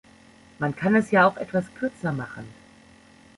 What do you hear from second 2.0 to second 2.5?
machen.